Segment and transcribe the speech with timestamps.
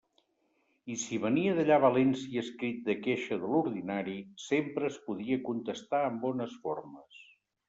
[0.93, 6.27] I, si venia d'allà València escrit de queixa de l'ordinari, sempre es podia contestar amb
[6.27, 7.23] bones formes.